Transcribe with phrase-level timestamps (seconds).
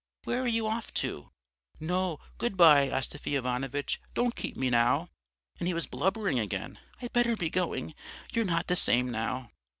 [0.23, 1.29] Where are you off to?'
[1.79, 5.09] "'No, good bye, Astafy Ivanovitch, don't keep me now'
[5.59, 7.93] and he was blubbering again 'I'd better be going.
[8.33, 9.51] You're not the same now.'